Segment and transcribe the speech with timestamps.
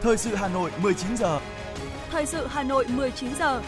[0.00, 1.40] Thời sự Hà Nội 19 giờ.
[2.10, 3.62] Thời sự Hà Nội 19 giờ.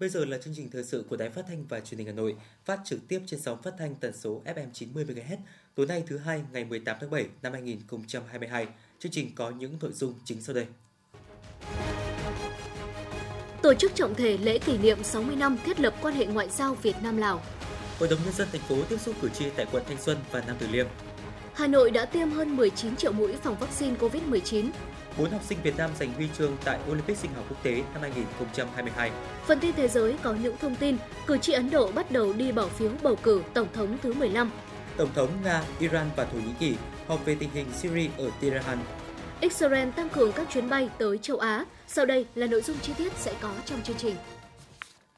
[0.00, 2.12] Bây giờ là chương trình thời sự của Đài Phát thanh và Truyền hình Hà
[2.12, 5.36] Nội, phát trực tiếp trên sóng phát thanh tần số FM 90 MHz.
[5.74, 8.66] Tối nay thứ hai ngày 18 tháng 7 năm 2022.
[8.98, 10.66] Chương trình có những nội dung chính sau đây.
[13.62, 16.74] Tổ chức trọng thể lễ kỷ niệm 60 năm thiết lập quan hệ ngoại giao
[16.74, 17.42] Việt Nam Lào.
[17.98, 20.42] Hội đồng nhân dân thành phố tiếp xúc cử tri tại quận Thanh Xuân và
[20.46, 20.86] Nam Từ Liêm.
[21.54, 24.70] Hà Nội đã tiêm hơn 19 triệu mũi phòng vaccine COVID-19.
[25.18, 28.02] 4 học sinh Việt Nam giành huy chương tại Olympic sinh học quốc tế năm
[28.02, 29.10] 2022.
[29.46, 30.96] Phần tin thế giới có những thông tin,
[31.26, 34.50] cử tri Ấn Độ bắt đầu đi bỏ phiếu bầu cử Tổng thống thứ 15.
[34.96, 38.78] Tổng thống Nga, Iran và Thổ Nhĩ Kỳ họp về tình hình Syria ở Tehran.
[39.40, 41.64] Israel tăng cường các chuyến bay tới châu Á.
[41.86, 44.16] Sau đây là nội dung chi tiết sẽ có trong chương trình.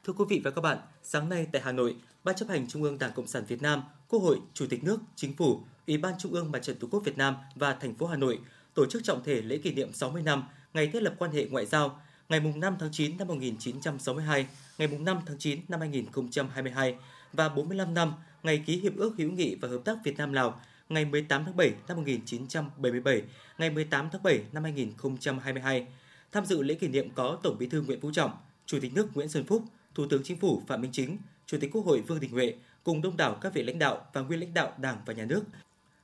[0.07, 2.83] Thưa quý vị và các bạn, sáng nay tại Hà Nội, Ban chấp hành Trung
[2.83, 6.13] ương Đảng Cộng sản Việt Nam, Quốc hội, Chủ tịch nước, Chính phủ, Ủy ban
[6.19, 8.39] Trung ương Mặt trận Tổ quốc Việt Nam và thành phố Hà Nội
[8.73, 10.43] tổ chức trọng thể lễ kỷ niệm 60 năm
[10.73, 15.19] ngày thiết lập quan hệ ngoại giao ngày 5 tháng 9 năm 1962, ngày 5
[15.25, 16.95] tháng 9 năm 2022
[17.33, 20.61] và 45 năm ngày ký Hiệp ước hữu nghị và hợp tác Việt Nam Lào
[20.89, 23.21] ngày 18 tháng 7 năm 1977,
[23.57, 25.87] ngày 18 tháng 7 năm 2022.
[26.31, 28.31] Tham dự lễ kỷ niệm có Tổng Bí thư Nguyễn Phú Trọng,
[28.65, 29.63] Chủ tịch nước Nguyễn Xuân Phúc,
[29.95, 31.17] Thủ tướng Chính phủ Phạm Minh Chính,
[31.49, 34.21] Chủ tịch Quốc hội Vương Đình Huệ cùng đông đảo các vị lãnh đạo và
[34.21, 35.41] nguyên lãnh đạo Đảng và Nhà nước.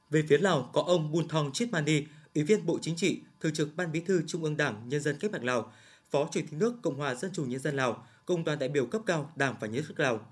[0.10, 2.04] Về phía Lào có ông Bun Thong Chit Mani,
[2.36, 5.18] Ủy viên Bộ Chính trị, Thường trực Ban Bí thư Trung ương Đảng Nhân dân
[5.20, 5.74] Cách mạng Lào,
[6.10, 8.86] Phó Chủ tịch nước Cộng hòa Dân chủ Nhân dân Lào, cùng đoàn đại biểu
[8.86, 10.28] cấp cao Đảng và Nhà nước Lào.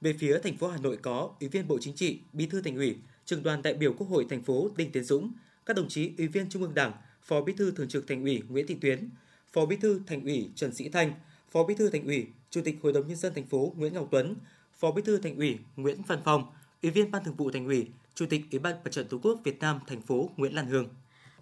[0.00, 2.76] Về phía thành phố Hà Nội có Ủy viên Bộ Chính trị, Bí thư Thành
[2.76, 5.32] ủy, Trưởng đoàn đại biểu Quốc hội thành phố Đinh Tiến Dũng,
[5.66, 8.42] các đồng chí Ủy viên Trung ương Đảng, Phó Bí thư Thường trực Thành ủy
[8.48, 9.08] Nguyễn Thị Tuyến,
[9.52, 11.12] Phó Bí thư Thành ủy Trần Sĩ Thanh,
[11.50, 14.08] Phó Bí thư Thành ủy, Chủ tịch Hội đồng nhân dân thành phố Nguyễn Ngọc
[14.10, 14.34] Tuấn,
[14.78, 16.44] Phó Bí thư Thành ủy Nguyễn Văn Phong,
[16.82, 19.40] Ủy viên Ban Thường vụ Thành ủy, Chủ tịch Ủy ban Mặt trận Tổ quốc
[19.44, 20.88] Việt Nam thành phố Nguyễn Lan Hương.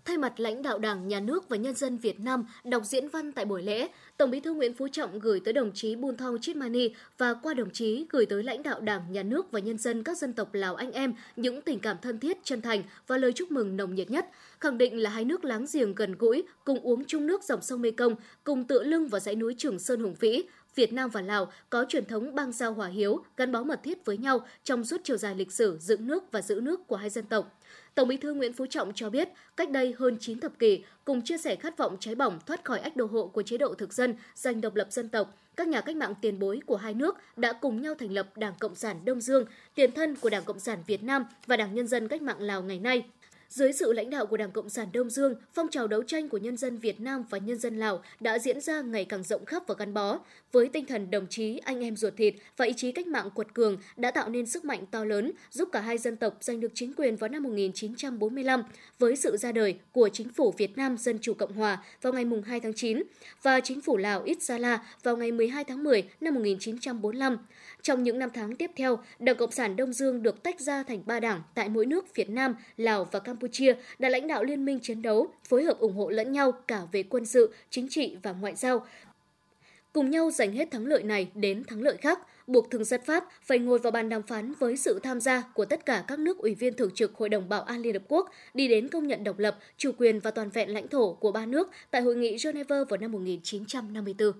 [0.04, 3.32] Thay mặt lãnh đạo Đảng, Nhà nước và nhân dân Việt Nam đọc diễn văn
[3.32, 6.38] tại buổi lễ, Tổng Bí thư Nguyễn Phú Trọng gửi tới đồng chí Bun Thong
[6.40, 9.78] Chit Mani và qua đồng chí gửi tới lãnh đạo Đảng, Nhà nước và nhân
[9.78, 13.16] dân các dân tộc Lào anh em những tình cảm thân thiết, chân thành và
[13.16, 14.26] lời chúc mừng nồng nhiệt nhất,
[14.60, 17.82] khẳng định là hai nước láng giềng gần gũi, cùng uống chung nước dòng sông
[17.82, 18.14] Mekong,
[18.44, 20.42] cùng tựa lưng vào dãy núi Trường Sơn hùng vĩ,
[20.74, 24.04] Việt Nam và Lào có truyền thống bang giao hòa hiếu, gắn bó mật thiết
[24.04, 27.10] với nhau trong suốt chiều dài lịch sử dựng nước và giữ nước của hai
[27.10, 27.60] dân tộc.
[27.94, 31.22] Tổng Bí thư Nguyễn Phú Trọng cho biết, cách đây hơn 9 thập kỷ, cùng
[31.22, 33.92] chia sẻ khát vọng cháy bỏng thoát khỏi ách đô hộ của chế độ thực
[33.92, 37.16] dân, giành độc lập dân tộc, các nhà cách mạng tiền bối của hai nước
[37.36, 40.60] đã cùng nhau thành lập Đảng Cộng sản Đông Dương, tiền thân của Đảng Cộng
[40.60, 43.04] sản Việt Nam và Đảng Nhân dân Cách mạng Lào ngày nay.
[43.54, 46.38] Dưới sự lãnh đạo của Đảng Cộng sản Đông Dương, phong trào đấu tranh của
[46.38, 49.62] nhân dân Việt Nam và nhân dân Lào đã diễn ra ngày càng rộng khắp
[49.66, 50.18] và gắn bó.
[50.52, 53.54] Với tinh thần đồng chí, anh em ruột thịt và ý chí cách mạng quật
[53.54, 56.72] cường đã tạo nên sức mạnh to lớn, giúp cả hai dân tộc giành được
[56.74, 58.62] chính quyền vào năm 1945
[58.98, 62.24] với sự ra đời của chính phủ Việt Nam Dân Chủ Cộng Hòa vào ngày
[62.44, 63.02] 2 tháng 9
[63.42, 67.38] và chính phủ Lào Ít Sa La vào ngày 12 tháng 10 năm 1945.
[67.82, 71.02] Trong những năm tháng tiếp theo, Đảng Cộng sản Đông Dương được tách ra thành
[71.06, 73.43] ba đảng tại mỗi nước Việt Nam, Lào và Campuchia
[73.98, 77.02] đã lãnh đạo liên minh chiến đấu, phối hợp ủng hộ lẫn nhau cả về
[77.02, 78.86] quân sự, chính trị và ngoại giao.
[79.92, 83.24] Cùng nhau giành hết thắng lợi này đến thắng lợi khác, buộc thường dân Pháp
[83.42, 86.38] phải ngồi vào bàn đàm phán với sự tham gia của tất cả các nước
[86.38, 89.24] ủy viên thường trực Hội đồng Bảo an Liên Hợp Quốc đi đến công nhận
[89.24, 92.36] độc lập, chủ quyền và toàn vẹn lãnh thổ của ba nước tại Hội nghị
[92.44, 94.32] Geneva vào năm 1954.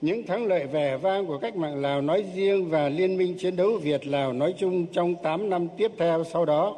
[0.00, 3.56] Những thắng lợi vẻ vang của cách mạng Lào nói riêng và Liên minh chiến
[3.56, 6.76] đấu Việt-Lào nói chung trong 8 năm tiếp theo sau đó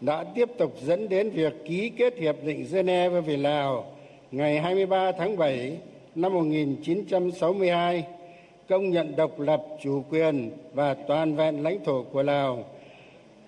[0.00, 3.84] đã tiếp tục dẫn đến việc ký kết Hiệp định Geneva về Lào
[4.30, 5.78] ngày 23 tháng 7
[6.14, 8.04] năm 1962
[8.68, 12.64] công nhận độc lập chủ quyền và toàn vẹn lãnh thổ của Lào.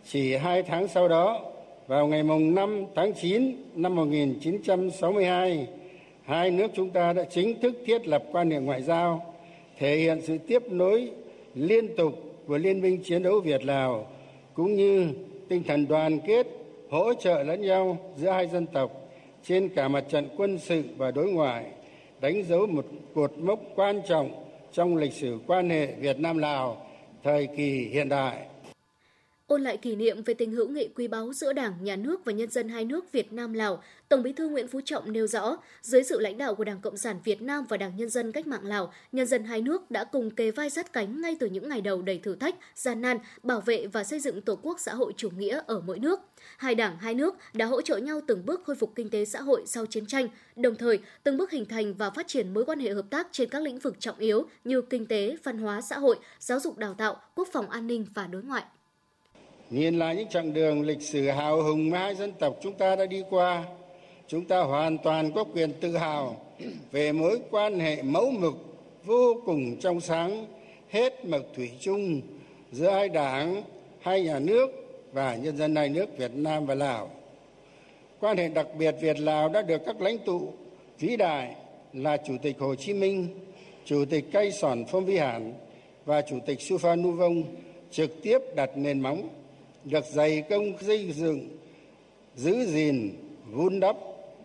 [0.06, 1.40] Chỉ hai tháng sau đó,
[1.86, 5.66] vào ngày mùng 5 tháng 9 năm 1962,
[6.24, 9.34] hai nước chúng ta đã chính thức thiết lập quan hệ ngoại giao,
[9.78, 11.10] thể hiện sự tiếp nối
[11.54, 12.12] liên tục
[12.46, 14.06] của Liên minh chiến đấu Việt Lào
[14.54, 15.08] cũng như
[15.50, 16.47] tinh thần đoàn kết,
[16.91, 18.91] hỗ trợ lẫn nhau giữa hai dân tộc
[19.44, 21.64] trên cả mặt trận quân sự và đối ngoại,
[22.20, 26.86] đánh dấu một cột mốc quan trọng trong lịch sử quan hệ Việt Nam Lào
[27.22, 28.38] thời kỳ hiện đại.
[29.50, 32.32] Ôn lại kỷ niệm về tình hữu nghị quý báu giữa Đảng, Nhà nước và
[32.32, 35.56] nhân dân hai nước Việt Nam Lào, Tổng Bí thư Nguyễn Phú Trọng nêu rõ,
[35.82, 38.47] dưới sự lãnh đạo của Đảng Cộng sản Việt Nam và Đảng Nhân dân Cách
[38.47, 41.68] mạng Lào, nhân dân hai nước đã cùng kề vai sát cánh ngay từ những
[41.68, 44.94] ngày đầu đầy thử thách, gian nan, bảo vệ và xây dựng Tổ quốc xã
[44.94, 46.20] hội chủ nghĩa ở mỗi nước.
[46.56, 49.41] Hai đảng, hai nước đã hỗ trợ nhau từng bước khôi phục kinh tế xã
[49.41, 52.80] hội sau chiến tranh, đồng thời từng bước hình thành và phát triển mối quan
[52.80, 55.98] hệ hợp tác trên các lĩnh vực trọng yếu như kinh tế, văn hóa xã
[55.98, 58.64] hội, giáo dục đào tạo, quốc phòng an ninh và đối ngoại
[59.70, 62.96] nhìn lại những chặng đường lịch sử hào hùng mà hai dân tộc chúng ta
[62.96, 63.64] đã đi qua,
[64.26, 66.36] chúng ta hoàn toàn có quyền tự hào
[66.92, 68.54] về mối quan hệ mẫu mực
[69.04, 70.46] vô cùng trong sáng,
[70.88, 72.20] hết mực thủy chung
[72.72, 73.62] giữa hai đảng,
[74.00, 74.70] hai nhà nước
[75.12, 77.10] và nhân dân hai nước việt nam và lào.
[78.20, 80.52] Quan hệ đặc biệt việt lào đã được các lãnh tụ
[80.98, 81.54] vĩ đại
[81.92, 83.28] là chủ tịch hồ chí minh,
[83.84, 85.54] chủ tịch cây sòn phong vi hàn
[86.04, 87.42] và chủ tịch supha vong
[87.90, 89.28] trực tiếp đặt nền móng
[89.84, 91.48] được dày công xây dựng,
[92.34, 93.10] giữ gìn,
[93.50, 93.97] vun đắp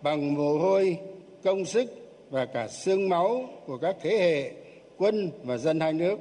[0.01, 0.97] bằng mồ hôi,
[1.43, 1.85] công sức
[2.29, 4.51] và cả xương máu của các thế hệ,
[4.97, 6.19] quân và dân hai nước,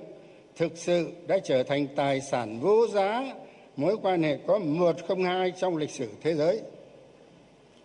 [0.57, 3.35] thực sự đã trở thành tài sản vô giá,
[3.77, 6.61] mối quan hệ có một không hai trong lịch sử thế giới.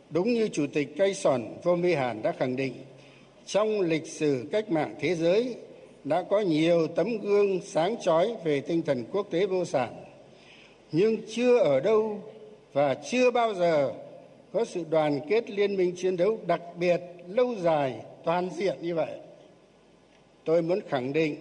[0.09, 2.73] Đúng như chủ tịch cây sòn vô mi hàn đã khẳng định,
[3.45, 5.55] trong lịch sử cách mạng thế giới
[6.03, 10.08] đã có nhiều tấm gương sáng chói về tinh thần quốc tế vô sản
[10.91, 12.21] nhưng chưa ở đâu
[12.73, 13.91] và chưa bao giờ
[14.53, 18.95] có sự đoàn kết liên minh chiến đấu đặc biệt lâu dài, toàn diện như
[18.95, 19.19] vậy.
[20.43, 21.35] Tôi muốn khẳng định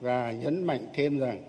[0.00, 1.42] và nhấn mạnh thêm rằng,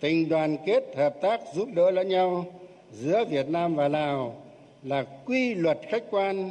[0.00, 2.44] tình đoàn kết hợp tác giúp đỡ lẫn nhau
[2.92, 4.42] giữa việt nam và lào
[4.82, 6.50] là quy luật khách quan,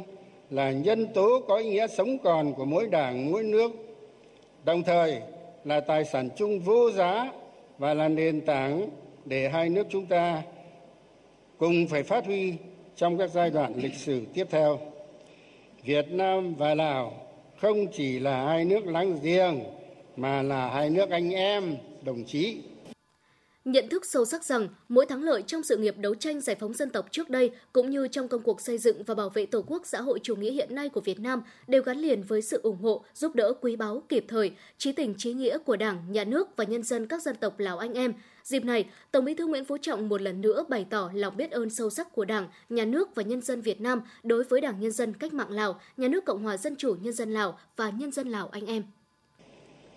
[0.50, 3.72] là nhân tố có ý nghĩa sống còn của mỗi đảng, mỗi nước,
[4.64, 5.20] đồng thời
[5.64, 7.32] là tài sản chung vô giá
[7.78, 8.88] và là nền tảng
[9.24, 10.42] để hai nước chúng ta
[11.58, 12.54] cùng phải phát huy
[12.96, 14.78] trong các giai đoạn lịch sử tiếp theo.
[15.84, 17.12] Việt nam và lào
[17.56, 19.60] không chỉ là hai nước láng giềng
[20.16, 22.58] mà là hai nước anh em, đồng chí
[23.64, 26.74] nhận thức sâu sắc rằng mỗi thắng lợi trong sự nghiệp đấu tranh giải phóng
[26.74, 29.64] dân tộc trước đây cũng như trong công cuộc xây dựng và bảo vệ Tổ
[29.66, 32.60] quốc xã hội chủ nghĩa hiện nay của Việt Nam đều gắn liền với sự
[32.62, 36.24] ủng hộ, giúp đỡ quý báu kịp thời, trí tình trí nghĩa của Đảng, Nhà
[36.24, 38.12] nước và nhân dân các dân tộc Lào anh em.
[38.44, 41.50] Dịp này, Tổng Bí thư Nguyễn Phú Trọng một lần nữa bày tỏ lòng biết
[41.50, 44.80] ơn sâu sắc của Đảng, Nhà nước và nhân dân Việt Nam đối với Đảng
[44.80, 47.90] Nhân dân Cách mạng Lào, Nhà nước Cộng hòa Dân chủ Nhân dân Lào và
[47.90, 48.82] nhân dân Lào anh em.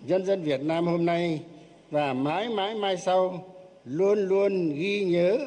[0.02, 1.42] Nhân dân Việt Nam hôm nay
[1.92, 3.53] và mãi mãi mai sau
[3.86, 5.38] luôn luôn ghi nhớ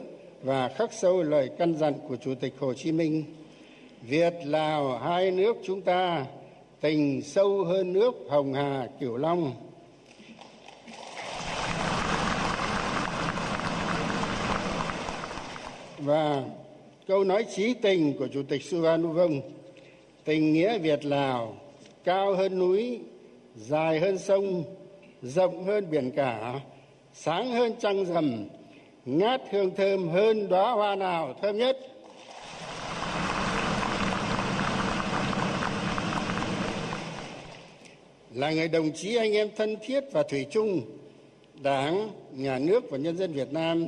[0.42, 3.24] và khắc sâu lời căn dặn của chủ tịch hồ chí minh.
[4.02, 6.26] Việt, lào, hai nước chúng ta
[6.80, 9.52] tình sâu hơn nước hồng hà cửu long.
[15.98, 16.44] Và
[17.06, 19.40] câu nói trí tình của chủ tịch suvarnabhum
[20.24, 21.56] tình nghĩa việt, lào,
[22.04, 23.00] cao hơn núi,
[23.54, 24.64] dài hơn sông,
[25.22, 26.60] rộng hơn biển cả
[27.18, 28.46] sáng hơn trăng rằm,
[29.04, 31.78] ngát hương thơm hơn đóa hoa nào thơm nhất.
[38.34, 40.80] Là người đồng chí anh em thân thiết và thủy chung,
[41.62, 43.84] đảng, nhà nước và nhân dân việt nam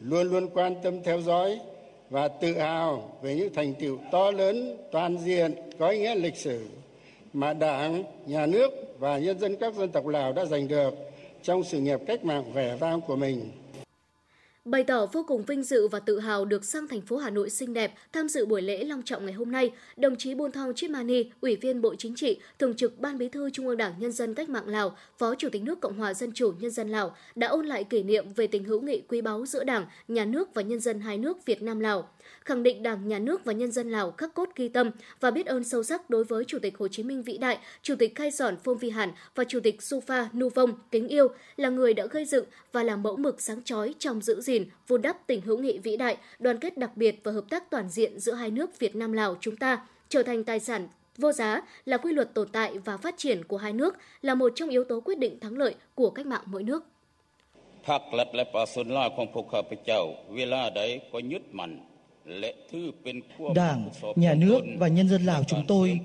[0.00, 1.58] luôn luôn quan tâm theo dõi
[2.10, 6.36] và tự hào về những thành tựu to lớn, toàn diện, có ý nghĩa lịch
[6.36, 6.66] sử
[7.32, 11.05] mà đảng, nhà nước và nhân dân các dân tộc lào đã giành được
[11.46, 13.50] trong sự nghiệp cách mạng vẻ vang của mình.
[14.64, 17.50] Bày tỏ vô cùng vinh dự và tự hào được sang thành phố Hà Nội
[17.50, 20.74] xinh đẹp tham dự buổi lễ long trọng ngày hôm nay, đồng chí Bun Thong
[20.74, 23.92] Chit Mani, Ủy viên Bộ Chính trị, Thường trực Ban Bí thư Trung ương Đảng
[23.98, 26.88] Nhân dân Cách mạng Lào, Phó Chủ tịch nước Cộng hòa Dân chủ Nhân dân
[26.88, 30.24] Lào đã ôn lại kỷ niệm về tình hữu nghị quý báu giữa Đảng, Nhà
[30.24, 32.08] nước và nhân dân hai nước Việt Nam Lào
[32.45, 35.45] khẳng định Đảng, Nhà nước và nhân dân Lào khắc cốt ghi tâm và biết
[35.45, 38.31] ơn sâu sắc đối với Chủ tịch Hồ Chí Minh vĩ đại, Chủ tịch Khai
[38.31, 42.05] Sòn Phôm Vi Hàn và Chủ tịch Supha Nu Vong kính yêu là người đã
[42.05, 45.57] gây dựng và làm mẫu mực sáng chói trong giữ gìn, vun đắp tình hữu
[45.57, 48.79] nghị vĩ đại, đoàn kết đặc biệt và hợp tác toàn diện giữa hai nước
[48.79, 52.47] Việt Nam Lào chúng ta trở thành tài sản vô giá là quy luật tồn
[52.51, 55.57] tại và phát triển của hai nước là một trong yếu tố quyết định thắng
[55.57, 56.83] lợi của cách mạng mỗi nước.
[57.87, 60.01] พักและและปราศนลาของพวกข้าพเจ้า
[60.35, 61.71] เวลาใดก็ยึดมั่น
[63.54, 66.00] Đảng, Nhà nước và nhân dân Lào chúng tôi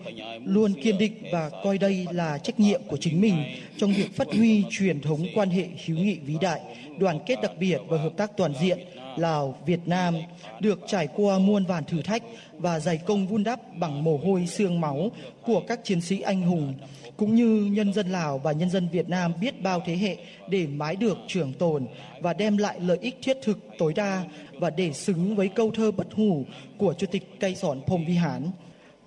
[0.46, 3.36] luôn kiên định và coi đây là trách nhiệm của chính mình
[3.78, 6.62] trong việc phát huy truyền thống quan hệ hữu nghị vĩ đại,
[7.01, 8.79] đoàn kết đặc biệt và hợp tác toàn diện
[9.17, 10.15] Lào, Việt Nam
[10.60, 14.48] được trải qua muôn vàn thử thách và dày công vun đắp bằng mồ hôi
[14.48, 15.12] xương máu
[15.46, 16.74] của các chiến sĩ anh hùng
[17.17, 20.17] cũng như nhân dân Lào và nhân dân Việt Nam biết bao thế hệ
[20.50, 21.88] để mãi được trường tồn
[22.20, 25.91] và đem lại lợi ích thiết thực tối đa và để xứng với câu thơ
[25.91, 26.46] bất hủ
[26.77, 28.51] của Chủ tịch Cây Sòn Phong Vi Hán.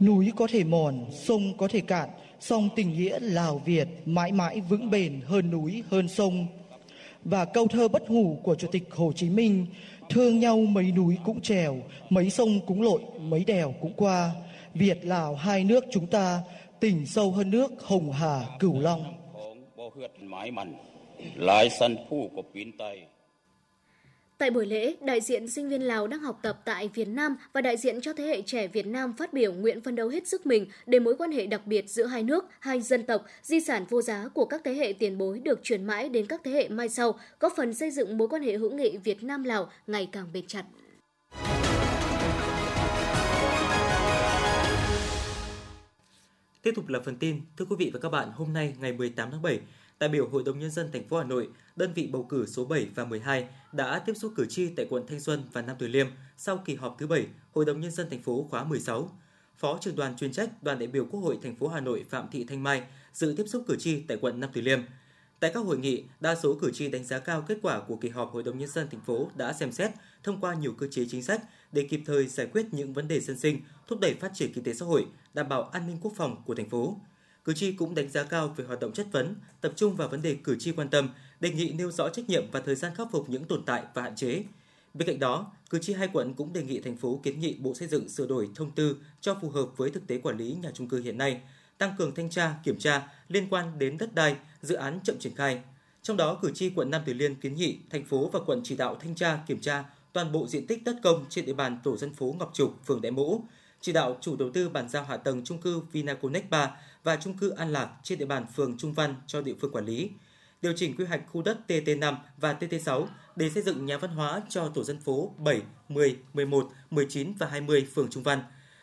[0.00, 2.08] Núi có thể mòn, sông có thể cạn,
[2.40, 6.46] song tình nghĩa Lào Việt mãi mãi vững bền hơn núi hơn sông.
[7.24, 9.66] Và câu thơ bất hủ của Chủ tịch Hồ Chí Minh,
[10.10, 11.76] thương nhau mấy núi cũng trèo,
[12.10, 14.30] mấy sông cũng lội, mấy đèo cũng qua.
[14.74, 16.40] Việt Lào hai nước chúng ta
[16.80, 19.14] tình sâu hơn nước Hồng Hà Cửu Long.
[24.44, 27.60] Tại buổi lễ, đại diện sinh viên Lào đang học tập tại Việt Nam và
[27.60, 30.46] đại diện cho thế hệ trẻ Việt Nam phát biểu nguyện phân đấu hết sức
[30.46, 33.84] mình để mối quan hệ đặc biệt giữa hai nước, hai dân tộc, di sản
[33.88, 36.68] vô giá của các thế hệ tiền bối được truyền mãi đến các thế hệ
[36.68, 40.08] mai sau, góp phần xây dựng mối quan hệ hữu nghị Việt Nam Lào ngày
[40.12, 40.64] càng bền chặt.
[46.62, 49.30] Tiếp tục là phần tin, thưa quý vị và các bạn, hôm nay ngày 18
[49.30, 49.60] tháng 7,
[49.98, 52.64] đại biểu Hội đồng nhân dân thành phố Hà Nội, đơn vị bầu cử số
[52.64, 55.88] 7 và 12 đã tiếp xúc cử tri tại quận Thanh Xuân và Nam Từ
[55.88, 59.10] Liêm sau kỳ họp thứ 7 Hội đồng nhân dân thành phố khóa 16.
[59.56, 62.28] Phó trưởng đoàn chuyên trách đoàn đại biểu Quốc hội thành phố Hà Nội Phạm
[62.30, 62.82] Thị Thanh Mai
[63.12, 64.80] dự tiếp xúc cử tri tại quận Nam Từ Liêm.
[65.40, 68.08] Tại các hội nghị, đa số cử tri đánh giá cao kết quả của kỳ
[68.08, 69.90] họp Hội đồng nhân dân thành phố đã xem xét
[70.22, 73.20] thông qua nhiều cơ chế chính sách để kịp thời giải quyết những vấn đề
[73.20, 76.12] dân sinh, thúc đẩy phát triển kinh tế xã hội, đảm bảo an ninh quốc
[76.16, 76.96] phòng của thành phố.
[77.44, 80.22] Cử tri cũng đánh giá cao về hoạt động chất vấn, tập trung vào vấn
[80.22, 81.08] đề cử tri quan tâm,
[81.40, 84.02] đề nghị nêu rõ trách nhiệm và thời gian khắc phục những tồn tại và
[84.02, 84.44] hạn chế.
[84.94, 87.74] Bên cạnh đó, cử tri hai quận cũng đề nghị thành phố kiến nghị Bộ
[87.74, 90.70] Xây dựng sửa đổi thông tư cho phù hợp với thực tế quản lý nhà
[90.74, 91.40] trung cư hiện nay,
[91.78, 95.34] tăng cường thanh tra, kiểm tra liên quan đến đất đai, dự án chậm triển
[95.34, 95.60] khai.
[96.02, 98.76] Trong đó, cử tri quận Nam Từ Liêm kiến nghị thành phố và quận chỉ
[98.76, 101.96] đạo thanh tra, kiểm tra toàn bộ diện tích đất công trên địa bàn tổ
[101.96, 103.40] dân phố Ngọc Trục, phường Đại Mỗ,
[103.84, 106.70] chỉ đạo chủ đầu tư bàn giao hạ tầng trung cư Vinaconex 3
[107.02, 109.84] và trung cư An Lạc trên địa bàn phường Trung Văn cho địa phương quản
[109.84, 110.10] lý.
[110.62, 114.42] Điều chỉnh quy hoạch khu đất TT5 và TT6 để xây dựng nhà văn hóa
[114.48, 118.42] cho tổ dân phố 7, 10, 11, 19 và 20 phường Trung Văn.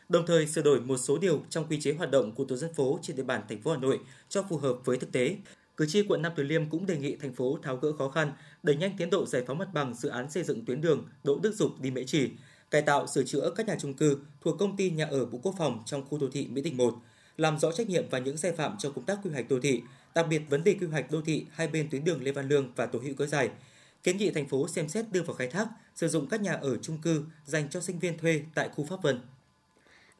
[0.09, 2.73] Đồng thời sửa đổi một số điều trong quy chế hoạt động của tổ dân
[2.73, 5.37] phố trên địa bàn thành phố Hà Nội cho phù hợp với thực tế.
[5.77, 8.31] Cử tri quận Nam Từ Liêm cũng đề nghị thành phố tháo gỡ khó khăn,
[8.63, 11.39] đẩy nhanh tiến độ giải phóng mặt bằng dự án xây dựng tuyến đường Đỗ
[11.43, 12.29] Đức Dục đi Mễ Trì,
[12.71, 15.55] cải tạo sửa chữa các nhà trung cư thuộc công ty nhà ở Bộ Quốc
[15.57, 16.95] phòng trong khu đô thị Mỹ Đình 1,
[17.37, 19.81] làm rõ trách nhiệm và những sai phạm trong công tác quy hoạch đô thị,
[20.15, 22.71] đặc biệt vấn đề quy hoạch đô thị hai bên tuyến đường Lê Văn Lương
[22.75, 23.49] và Tổ hữu Kéo dài.
[24.03, 26.77] Kiến nghị thành phố xem xét đưa vào khai thác, sử dụng các nhà ở
[26.77, 29.21] chung cư dành cho sinh viên thuê tại khu Pháp Vân.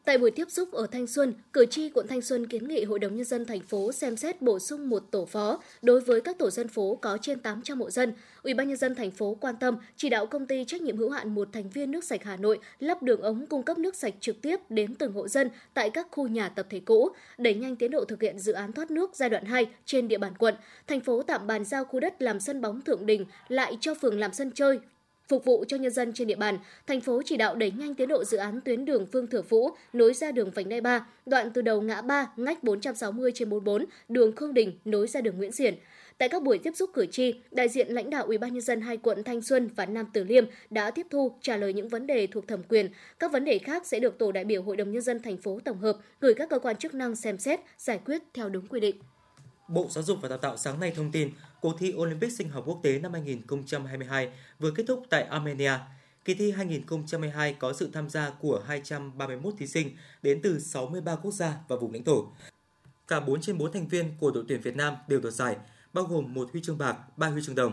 [0.05, 2.99] Tại buổi tiếp xúc ở Thanh Xuân, cử tri quận Thanh Xuân kiến nghị Hội
[2.99, 6.37] đồng Nhân dân thành phố xem xét bổ sung một tổ phó đối với các
[6.37, 8.13] tổ dân phố có trên 800 hộ dân.
[8.43, 11.09] Ủy ban Nhân dân thành phố quan tâm chỉ đạo công ty trách nhiệm hữu
[11.09, 14.13] hạn một thành viên nước sạch Hà Nội lắp đường ống cung cấp nước sạch
[14.19, 17.75] trực tiếp đến từng hộ dân tại các khu nhà tập thể cũ, đẩy nhanh
[17.75, 20.55] tiến độ thực hiện dự án thoát nước giai đoạn 2 trên địa bàn quận.
[20.87, 24.19] Thành phố tạm bàn giao khu đất làm sân bóng Thượng Đình lại cho phường
[24.19, 24.79] làm sân chơi
[25.31, 28.07] Phục vụ cho nhân dân trên địa bàn, thành phố chỉ đạo đẩy nhanh tiến
[28.07, 31.51] độ dự án tuyến đường Phương Thừa Vũ nối ra đường Vành Đai 3, đoạn
[31.53, 35.51] từ đầu ngã 3 ngách 460 trên 44, đường Khương Đình nối ra đường Nguyễn
[35.51, 35.75] Xiển.
[36.17, 38.81] Tại các buổi tiếp xúc cử tri, đại diện lãnh đạo Ủy ban nhân dân
[38.81, 42.07] hai quận Thanh Xuân và Nam Từ Liêm đã tiếp thu trả lời những vấn
[42.07, 42.89] đề thuộc thẩm quyền.
[43.19, 45.59] Các vấn đề khác sẽ được tổ đại biểu Hội đồng nhân dân thành phố
[45.65, 48.79] tổng hợp gửi các cơ quan chức năng xem xét, giải quyết theo đúng quy
[48.79, 48.95] định.
[49.67, 51.29] Bộ Giáo dục và Đào tạo sáng nay thông tin
[51.61, 55.71] cuộc thi Olympic sinh học quốc tế năm 2022 vừa kết thúc tại Armenia.
[56.25, 59.89] Kỳ thi 2022 có sự tham gia của 231 thí sinh
[60.21, 62.27] đến từ 63 quốc gia và vùng lãnh thổ.
[63.07, 65.57] Cả 4 trên 4 thành viên của đội tuyển Việt Nam đều đoạt giải,
[65.93, 67.71] bao gồm một huy chương bạc, 3 huy chương đồng.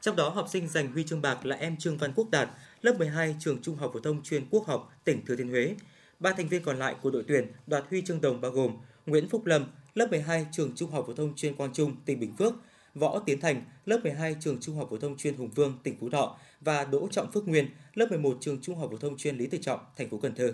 [0.00, 2.50] Trong đó, học sinh giành huy chương bạc là em Trương Văn Quốc Đạt,
[2.82, 5.74] lớp 12 trường Trung học phổ thông chuyên Quốc học, tỉnh Thừa Thiên Huế.
[6.20, 8.76] Ba thành viên còn lại của đội tuyển đoạt huy chương đồng bao gồm
[9.06, 12.36] Nguyễn Phúc Lâm, lớp 12 trường Trung học phổ thông chuyên Quang Trung, tỉnh Bình
[12.38, 12.54] Phước,
[12.94, 16.10] Võ Tiến Thành, lớp 12 trường Trung học phổ thông chuyên Hùng Vương, tỉnh Phú
[16.10, 19.46] Thọ và Đỗ Trọng Phước Nguyên, lớp 11 trường Trung học phổ thông chuyên Lý
[19.46, 20.52] Tự Trọng, thành phố Cần Thơ.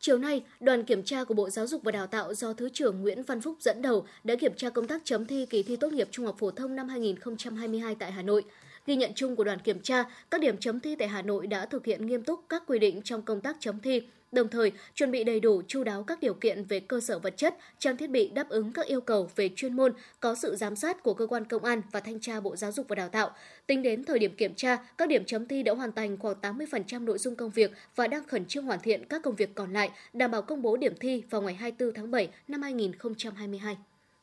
[0.00, 3.00] Chiều nay, đoàn kiểm tra của Bộ Giáo dục và Đào tạo do Thứ trưởng
[3.00, 5.92] Nguyễn Văn Phúc dẫn đầu đã kiểm tra công tác chấm thi kỳ thi tốt
[5.92, 8.44] nghiệp trung học phổ thông năm 2022 tại Hà Nội.
[8.86, 11.66] Ghi nhận chung của đoàn kiểm tra, các điểm chấm thi tại Hà Nội đã
[11.66, 15.10] thực hiện nghiêm túc các quy định trong công tác chấm thi, đồng thời chuẩn
[15.10, 18.10] bị đầy đủ chu đáo các điều kiện về cơ sở vật chất, trang thiết
[18.10, 21.26] bị đáp ứng các yêu cầu về chuyên môn, có sự giám sát của cơ
[21.26, 23.30] quan công an và thanh tra Bộ Giáo dục và Đào tạo.
[23.66, 27.04] Tính đến thời điểm kiểm tra, các điểm chấm thi đã hoàn thành khoảng 80%
[27.04, 29.90] nội dung công việc và đang khẩn trương hoàn thiện các công việc còn lại,
[30.12, 33.76] đảm bảo công bố điểm thi vào ngày 24 tháng 7 năm 2022.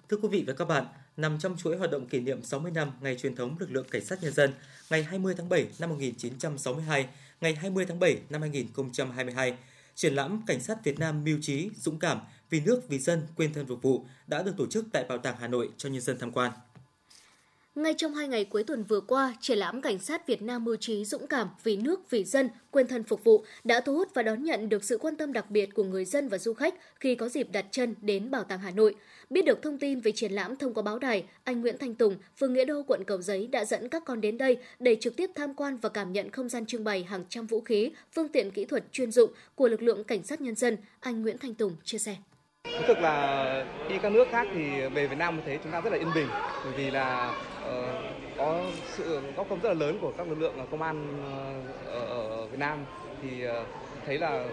[0.09, 0.85] Thưa quý vị và các bạn,
[1.17, 4.05] nằm trong chuỗi hoạt động kỷ niệm 60 năm ngày truyền thống lực lượng cảnh
[4.05, 4.53] sát nhân dân,
[4.89, 7.07] ngày 20 tháng 7 năm 1962,
[7.41, 9.57] ngày 20 tháng 7 năm 2022,
[9.95, 13.53] triển lãm Cảnh sát Việt Nam mưu trí, dũng cảm, vì nước, vì dân, quên
[13.53, 16.17] thân phục vụ đã được tổ chức tại Bảo tàng Hà Nội cho nhân dân
[16.19, 16.51] tham quan.
[17.79, 20.75] Ngay trong hai ngày cuối tuần vừa qua, triển lãm Cảnh sát Việt Nam mưu
[20.75, 24.24] trí dũng cảm vì nước, vì dân, quên thân phục vụ đã thu hút và
[24.24, 27.15] đón nhận được sự quan tâm đặc biệt của người dân và du khách khi
[27.15, 28.95] có dịp đặt chân đến Bảo tàng Hà Nội.
[29.29, 32.15] Biết được thông tin về triển lãm thông qua báo đài, anh Nguyễn Thanh Tùng,
[32.38, 35.29] phường Nghĩa Đô, quận Cầu Giấy đã dẫn các con đến đây để trực tiếp
[35.36, 38.51] tham quan và cảm nhận không gian trưng bày hàng trăm vũ khí, phương tiện
[38.51, 40.77] kỹ thuật chuyên dụng của lực lượng cảnh sát nhân dân.
[41.00, 42.15] Anh Nguyễn Thanh Tùng chia sẻ.
[42.88, 45.89] Thực là đi các nước khác thì về Việt Nam mới thấy chúng ta rất
[45.89, 46.27] là yên bình
[46.63, 47.36] bởi vì là
[47.69, 47.83] Ờ,
[48.38, 51.07] có sự góp công rất là lớn của các lực lượng ờ, công an
[51.91, 52.85] ờ, ở, Việt Nam.
[53.21, 53.43] Thì
[54.05, 54.45] thấy là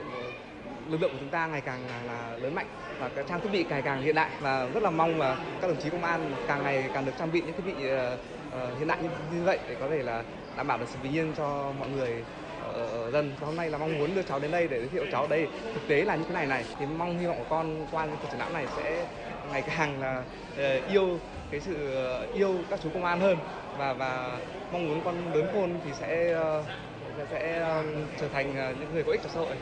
[0.89, 2.67] lực lượng của chúng ta ngày càng là lớn mạnh
[2.99, 4.31] và các trang thiết bị ngày càng hiện đại.
[4.41, 7.33] Và rất là mong là các đồng chí công an càng ngày càng được trang
[7.33, 7.73] bị những thiết bị
[8.79, 8.99] hiện đại
[9.33, 10.23] như, vậy để có thể là
[10.57, 12.25] đảm bảo được sự bình yên cho mọi người
[12.73, 13.33] ở, dân.
[13.41, 15.27] Hôm nay là mong muốn đưa cháu đến đây để giới thiệu cháu.
[15.27, 16.65] Đây thực tế là như thế này này.
[16.79, 19.07] Thì mong hy vọng của con qua cuộc triển lãm này sẽ
[19.51, 20.25] ngày càng là
[20.57, 21.19] ờ, yêu
[21.51, 23.37] cái sự ờ, yêu các chú công an hơn
[23.79, 24.39] và và
[24.73, 26.65] mong muốn con lớn khôn thì sẽ ờ,
[27.31, 27.67] sẽ
[28.21, 29.57] trở thành những người có ích cho xã hội.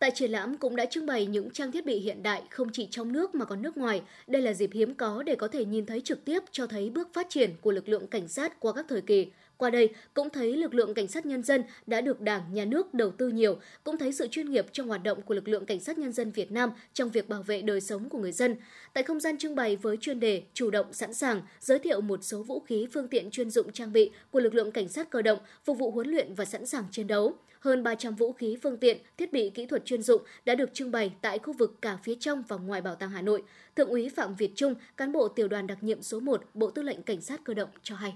[0.00, 2.88] Tại triển lãm cũng đã trưng bày những trang thiết bị hiện đại không chỉ
[2.90, 4.02] trong nước mà còn nước ngoài.
[4.26, 7.08] Đây là dịp hiếm có để có thể nhìn thấy trực tiếp cho thấy bước
[7.14, 9.26] phát triển của lực lượng cảnh sát qua các thời kỳ.
[9.60, 12.94] Qua đây cũng thấy lực lượng cảnh sát nhân dân đã được Đảng, Nhà nước
[12.94, 15.80] đầu tư nhiều, cũng thấy sự chuyên nghiệp trong hoạt động của lực lượng cảnh
[15.80, 18.56] sát nhân dân Việt Nam trong việc bảo vệ đời sống của người dân.
[18.94, 22.18] Tại không gian trưng bày với chuyên đề chủ động sẵn sàng, giới thiệu một
[22.22, 25.22] số vũ khí phương tiện chuyên dụng trang bị của lực lượng cảnh sát cơ
[25.22, 28.76] động phục vụ huấn luyện và sẵn sàng chiến đấu hơn 300 vũ khí phương
[28.76, 31.98] tiện, thiết bị kỹ thuật chuyên dụng đã được trưng bày tại khu vực cả
[32.04, 33.42] phía trong và ngoài Bảo tàng Hà Nội.
[33.76, 36.82] Thượng úy Phạm Việt Trung, cán bộ tiểu đoàn đặc nhiệm số 1, Bộ Tư
[36.82, 38.14] lệnh Cảnh sát cơ động cho hay.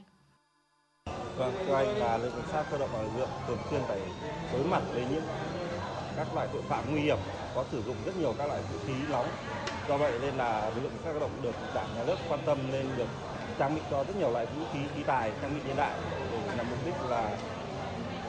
[1.37, 3.81] Vâng, thưa anh là lực lượng cảnh sát cơ động và lực lượng thường xuyên
[3.89, 3.99] phải
[4.53, 5.23] đối mặt với những
[6.17, 7.19] các loại tội phạm nguy hiểm
[7.55, 9.29] có sử dụng rất nhiều các loại vũ khí nóng.
[9.89, 12.41] Do vậy nên là lực lượng cảnh sát cơ động được đảng nhà nước quan
[12.47, 13.09] tâm nên được
[13.59, 15.93] trang bị cho rất nhiều loại vũ khí khí tài trang bị hiện đại
[16.33, 17.37] để nhằm mục đích là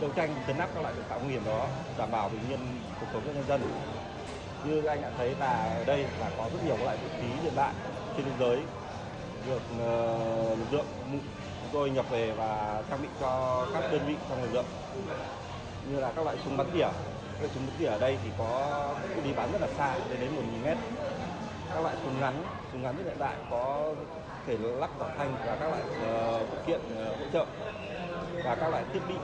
[0.01, 2.59] đấu tranh chấn áp các loại tội phạm nguy hiểm đó đảm bảo bình yên
[2.99, 3.61] cuộc sống cho nhân dân
[4.65, 7.53] như anh đã thấy là đây là có rất nhiều các loại vũ khí hiện
[7.55, 7.73] đại
[8.17, 8.59] trên thế giới
[9.47, 10.85] được uh, lực lượng
[11.75, 14.65] tôi nhập về và trang bị cho các đơn vị trong lực lượng.
[15.89, 16.87] Như là các loại súng bắn tỉa.
[17.41, 20.19] Các súng bắn tỉa ở đây thì có cự ly bắn rất là xa lên
[20.19, 20.77] đến 1 mét.
[21.73, 23.93] Các loại súng ngắn súng ngắn rất hiện đại có
[24.47, 27.45] thể lắp giảm thanh và các loại uh, phụ kiện uh, hỗ trợ.
[28.43, 29.15] Và các loại thiết bị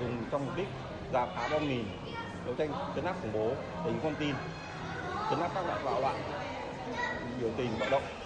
[0.00, 0.68] dùng trong mục đích
[1.12, 1.84] giả phá bom mìn
[2.46, 3.52] đấu tranh chấn áp khủng bố
[3.84, 4.34] đánh con tin
[5.30, 6.16] chấn áp các loại bạo loạn
[7.40, 8.21] biểu tình bạo động.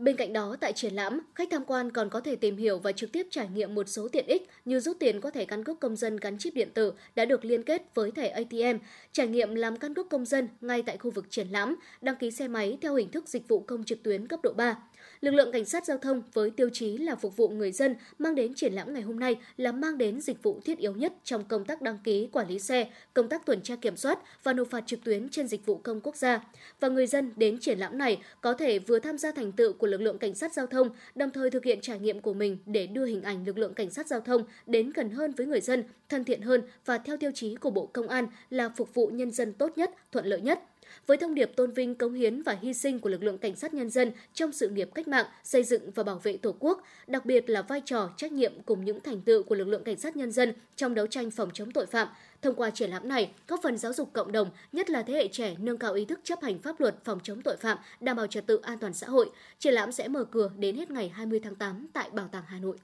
[0.00, 2.92] Bên cạnh đó, tại triển lãm, khách tham quan còn có thể tìm hiểu và
[2.92, 5.80] trực tiếp trải nghiệm một số tiện ích như rút tiền có thẻ căn cước
[5.80, 8.78] công dân gắn chip điện tử đã được liên kết với thẻ ATM,
[9.12, 12.30] trải nghiệm làm căn cước công dân ngay tại khu vực triển lãm, đăng ký
[12.30, 14.78] xe máy theo hình thức dịch vụ công trực tuyến cấp độ 3
[15.20, 18.34] lực lượng cảnh sát giao thông với tiêu chí là phục vụ người dân mang
[18.34, 21.44] đến triển lãm ngày hôm nay là mang đến dịch vụ thiết yếu nhất trong
[21.44, 24.70] công tác đăng ký quản lý xe, công tác tuần tra kiểm soát và nộp
[24.70, 26.44] phạt trực tuyến trên dịch vụ công quốc gia.
[26.80, 29.86] Và người dân đến triển lãm này có thể vừa tham gia thành tựu của
[29.86, 32.86] lực lượng cảnh sát giao thông, đồng thời thực hiện trải nghiệm của mình để
[32.86, 35.84] đưa hình ảnh lực lượng cảnh sát giao thông đến gần hơn với người dân,
[36.08, 39.30] thân thiện hơn và theo tiêu chí của Bộ Công an là phục vụ nhân
[39.30, 40.62] dân tốt nhất, thuận lợi nhất
[41.06, 43.74] với thông điệp tôn vinh công hiến và hy sinh của lực lượng cảnh sát
[43.74, 47.26] nhân dân trong sự nghiệp cách mạng, xây dựng và bảo vệ Tổ quốc, đặc
[47.26, 50.16] biệt là vai trò, trách nhiệm cùng những thành tựu của lực lượng cảnh sát
[50.16, 52.08] nhân dân trong đấu tranh phòng chống tội phạm.
[52.42, 55.28] Thông qua triển lãm này, góp phần giáo dục cộng đồng, nhất là thế hệ
[55.28, 58.26] trẻ nâng cao ý thức chấp hành pháp luật phòng chống tội phạm, đảm bảo
[58.26, 59.30] trật tự an toàn xã hội.
[59.58, 62.58] Triển lãm sẽ mở cửa đến hết ngày 20 tháng 8 tại Bảo tàng Hà
[62.58, 62.76] Nội.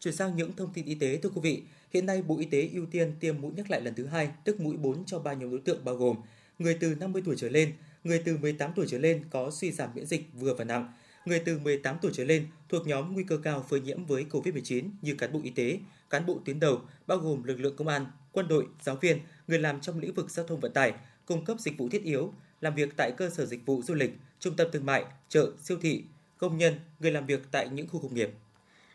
[0.00, 1.62] Chuyển sang những thông tin y tế thưa quý vị,
[1.92, 4.60] hiện nay Bộ Y tế ưu tiên tiêm mũi nhắc lại lần thứ hai, tức
[4.60, 6.16] mũi 4 cho ba nhóm đối tượng bao gồm
[6.58, 7.72] người từ 50 tuổi trở lên,
[8.04, 10.92] người từ 18 tuổi trở lên có suy giảm miễn dịch vừa và nặng,
[11.24, 14.88] người từ 18 tuổi trở lên thuộc nhóm nguy cơ cao phơi nhiễm với COVID-19
[15.02, 15.78] như cán bộ y tế,
[16.10, 19.58] cán bộ tuyến đầu, bao gồm lực lượng công an, quân đội, giáo viên, người
[19.58, 20.92] làm trong lĩnh vực giao thông vận tải,
[21.26, 24.10] cung cấp dịch vụ thiết yếu, làm việc tại cơ sở dịch vụ du lịch,
[24.40, 26.04] trung tâm thương mại, chợ, siêu thị,
[26.38, 28.30] công nhân, người làm việc tại những khu công nghiệp.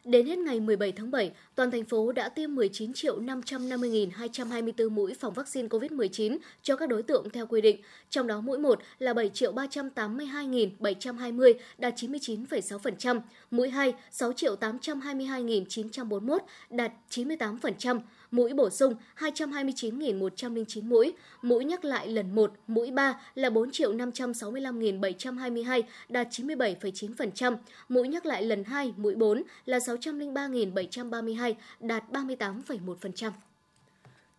[0.06, 5.14] Đến hết ngày 17 tháng 7, toàn thành phố đã tiêm 19 triệu 550.224 mũi
[5.20, 7.82] phòng vaccine COVID-19 cho các đối tượng theo quy định.
[8.10, 13.22] Trong đó mũi 1 là 7 triệu 382.720, đạt 99,6%.
[13.52, 16.38] Mũi 2, 6 triệu 822.941,
[16.70, 18.00] đạt 98%.
[18.32, 21.13] Mũi bổ sung 229.109 mũi.
[21.42, 27.58] Mũi nhắc lại lần 1, mũi 3 là 4.565.722, đạt 97,9%.
[27.89, 33.32] Mũi nhắc lại lần 2, mũi 4 là 603.732, đạt 38,1%.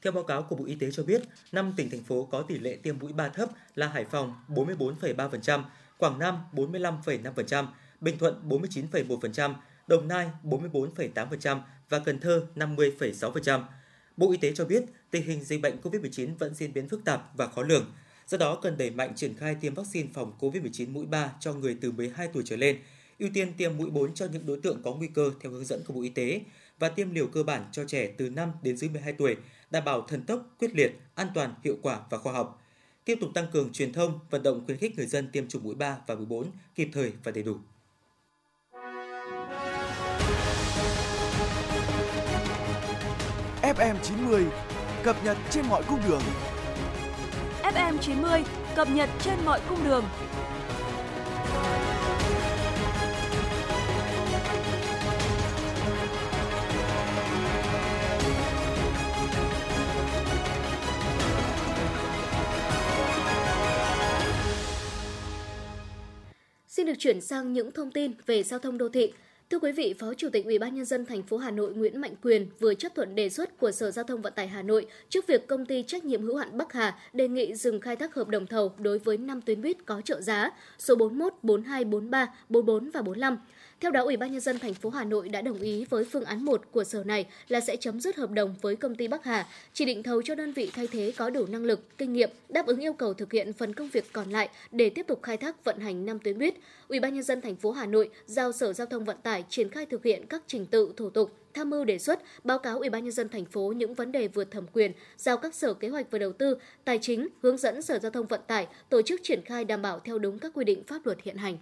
[0.03, 1.23] Theo báo cáo của Bộ Y tế cho biết,
[1.53, 5.63] 5 tỉnh thành phố có tỷ lệ tiêm mũi 3 thấp là Hải Phòng 44,3%,
[5.99, 7.67] Quảng Nam 45,5%,
[8.01, 9.55] Bình Thuận 49,1%,
[9.87, 13.61] Đồng Nai 44,8% và Cần Thơ 50,6%.
[14.21, 17.37] Bộ Y tế cho biết tình hình dịch bệnh COVID-19 vẫn diễn biến phức tạp
[17.37, 17.93] và khó lường.
[18.27, 21.77] Do đó cần đẩy mạnh triển khai tiêm vaccine phòng COVID-19 mũi 3 cho người
[21.81, 22.79] từ 12 tuổi trở lên,
[23.19, 25.83] ưu tiên tiêm mũi 4 cho những đối tượng có nguy cơ theo hướng dẫn
[25.87, 26.41] của Bộ Y tế
[26.79, 29.37] và tiêm liều cơ bản cho trẻ từ 5 đến dưới 12 tuổi,
[29.71, 32.63] đảm bảo thần tốc, quyết liệt, an toàn, hiệu quả và khoa học.
[33.05, 35.75] tiếp tục tăng cường truyền thông, vận động khuyến khích người dân tiêm chủng mũi
[35.75, 37.57] 3 và mũi 4 kịp thời và đầy đủ.
[43.77, 44.45] FM90
[45.03, 46.23] cập nhật trên mọi cung đường.
[47.63, 48.45] FM 90
[48.77, 50.05] cập nhật trên mọi cung đường.
[66.69, 69.13] Xin được chuyển sang những thông tin về giao thông đô thị.
[69.51, 72.01] Thưa quý vị, Phó Chủ tịch Ủy ban nhân dân thành phố Hà Nội Nguyễn
[72.01, 74.87] Mạnh Quyền vừa chấp thuận đề xuất của Sở Giao thông Vận tải Hà Nội
[75.09, 78.15] trước việc công ty trách nhiệm hữu hạn Bắc Hà đề nghị dừng khai thác
[78.15, 82.35] hợp đồng thầu đối với 5 tuyến buýt có trợ giá số 41, 42, 43,
[82.49, 83.39] 44 và 45.
[83.81, 86.25] Theo đó, Ủy ban nhân dân thành phố Hà Nội đã đồng ý với phương
[86.25, 89.25] án 1 của sở này là sẽ chấm dứt hợp đồng với công ty Bắc
[89.25, 92.31] Hà, chỉ định thầu cho đơn vị thay thế có đủ năng lực, kinh nghiệm
[92.49, 95.37] đáp ứng yêu cầu thực hiện phần công việc còn lại để tiếp tục khai
[95.37, 96.55] thác vận hành năm tuyến buýt.
[96.89, 99.69] Ủy ban nhân dân thành phố Hà Nội giao Sở Giao thông Vận tải triển
[99.69, 102.91] khai thực hiện các trình tự thủ tục tham mưu đề xuất, báo cáo Ủy
[102.91, 105.89] ban nhân dân thành phố những vấn đề vượt thẩm quyền, giao các sở kế
[105.89, 109.21] hoạch và đầu tư, tài chính hướng dẫn Sở Giao thông Vận tải tổ chức
[109.23, 111.59] triển khai đảm bảo theo đúng các quy định pháp luật hiện hành.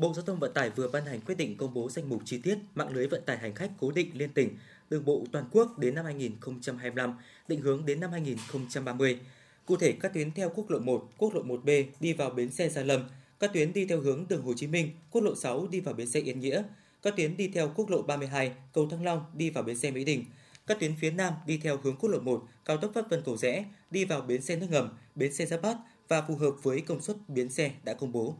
[0.00, 2.38] Bộ Giao thông Vận tải vừa ban hành quyết định công bố danh mục chi
[2.38, 4.56] tiết mạng lưới vận tải hành khách cố định liên tỉnh,
[4.90, 7.14] đường bộ toàn quốc đến năm 2025,
[7.48, 9.20] định hướng đến năm 2030.
[9.66, 12.68] Cụ thể, các tuyến theo quốc lộ 1, quốc lộ 1B đi vào bến xe
[12.68, 13.08] Gia Lâm,
[13.40, 16.06] các tuyến đi theo hướng đường Hồ Chí Minh, quốc lộ 6 đi vào bến
[16.06, 16.62] xe Yên Nghĩa,
[17.02, 20.04] các tuyến đi theo quốc lộ 32, cầu Thăng Long đi vào bến xe Mỹ
[20.04, 20.24] Đình,
[20.66, 23.36] các tuyến phía Nam đi theo hướng quốc lộ 1, cao tốc Pháp Vân Cầu
[23.36, 25.76] Rẽ đi vào bến xe nước ngầm, bến xe Giáp Bát
[26.08, 28.36] và phù hợp với công suất bến xe đã công bố.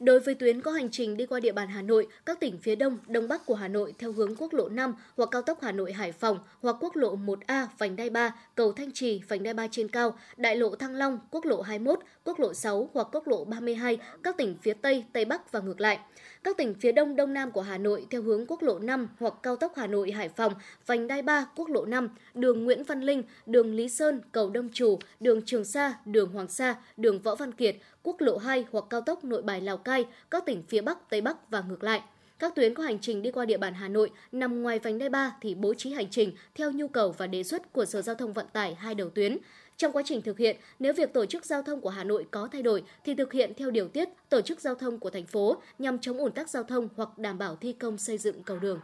[0.00, 2.76] Đối với tuyến có hành trình đi qua địa bàn Hà Nội, các tỉnh phía
[2.76, 5.72] Đông, Đông Bắc của Hà Nội theo hướng quốc lộ 5 hoặc cao tốc Hà
[5.72, 9.54] Nội Hải Phòng hoặc quốc lộ 1A vành đai 3, cầu Thanh Trì vành đai
[9.54, 13.28] 3 trên cao, đại lộ Thăng Long, quốc lộ 21, quốc lộ 6 hoặc quốc
[13.28, 15.98] lộ 32, các tỉnh phía Tây, Tây Bắc và ngược lại.
[16.44, 19.34] Các tỉnh phía Đông, Đông Nam của Hà Nội theo hướng quốc lộ 5 hoặc
[19.42, 20.52] cao tốc Hà Nội Hải Phòng,
[20.86, 24.68] vành đai 3, quốc lộ 5, đường Nguyễn Văn Linh, đường Lý Sơn, cầu Đông
[24.72, 28.84] Trù, đường Trường Sa, đường Hoàng Sa, đường Võ Văn Kiệt, quốc lộ 2 hoặc
[28.90, 32.02] cao tốc Nội Bài Lào Cai, các tỉnh phía Bắc, Tây Bắc và ngược lại.
[32.38, 35.08] Các tuyến có hành trình đi qua địa bàn Hà Nội nằm ngoài vành đai
[35.08, 38.14] 3 thì bố trí hành trình theo nhu cầu và đề xuất của Sở Giao
[38.14, 39.38] thông Vận tải hai đầu tuyến.
[39.78, 42.48] Trong quá trình thực hiện, nếu việc tổ chức giao thông của Hà Nội có
[42.52, 45.56] thay đổi thì thực hiện theo điều tiết tổ chức giao thông của thành phố
[45.78, 48.80] nhằm chống ủn tắc giao thông hoặc đảm bảo thi công xây dựng cầu đường.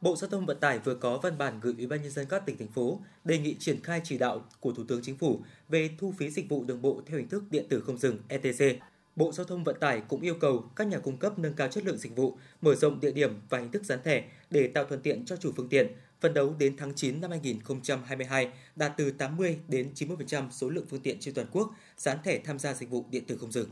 [0.00, 2.46] Bộ Giao thông Vận tải vừa có văn bản gửi Ủy ban nhân dân các
[2.46, 5.90] tỉnh thành phố đề nghị triển khai chỉ đạo của Thủ tướng Chính phủ về
[5.98, 8.82] thu phí dịch vụ đường bộ theo hình thức điện tử không dừng ETC.
[9.16, 11.84] Bộ Giao thông Vận tải cũng yêu cầu các nhà cung cấp nâng cao chất
[11.86, 15.00] lượng dịch vụ, mở rộng địa điểm và hình thức gián thẻ để tạo thuận
[15.00, 15.86] tiện cho chủ phương tiện,
[16.20, 21.00] Phần đấu đến tháng 9 năm 2022 đạt từ 80 đến 90% số lượng phương
[21.00, 23.70] tiện trên toàn quốc dán thẻ tham gia dịch vụ điện tử không dừng.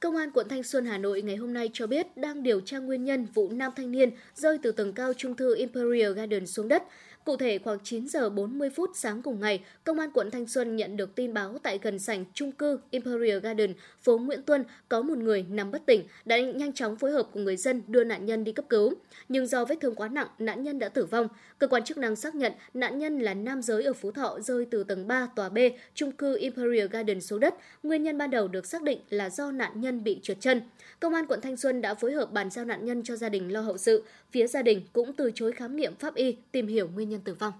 [0.00, 2.78] Công an quận Thanh Xuân, Hà Nội ngày hôm nay cho biết đang điều tra
[2.78, 6.68] nguyên nhân vụ nam thanh niên rơi từ tầng cao trung cư Imperial Garden xuống
[6.68, 6.82] đất.
[7.24, 10.76] Cụ thể, khoảng 9 giờ 40 phút sáng cùng ngày, Công an quận Thanh Xuân
[10.76, 15.02] nhận được tin báo tại gần sảnh trung cư Imperial Garden, phố Nguyễn Tuân có
[15.02, 18.26] một người nằm bất tỉnh, đã nhanh chóng phối hợp cùng người dân đưa nạn
[18.26, 18.94] nhân đi cấp cứu.
[19.28, 21.28] Nhưng do vết thương quá nặng, nạn nhân đã tử vong.
[21.58, 24.66] Cơ quan chức năng xác nhận nạn nhân là nam giới ở Phú Thọ rơi
[24.70, 25.58] từ tầng 3 tòa B,
[25.94, 27.54] trung cư Imperial Garden xuống đất.
[27.82, 30.62] Nguyên nhân ban đầu được xác định là do nạn nhân bị trượt chân.
[31.00, 33.52] Công an quận Thanh Xuân đã phối hợp bàn giao nạn nhân cho gia đình
[33.52, 34.04] lo hậu sự.
[34.30, 37.34] Phía gia đình cũng từ chối khám nghiệm pháp y tìm hiểu nguyên nhân tử
[37.34, 37.52] vong.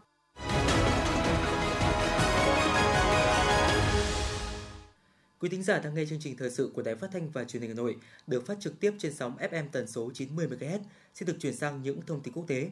[5.40, 7.62] Quý thính giả đang nghe chương trình thời sự của Đài Phát thanh và Truyền
[7.62, 10.78] hình Hà Nội được phát trực tiếp trên sóng FM tần số 90 MHz.
[11.14, 12.70] Xin được chuyển sang những thông tin quốc tế.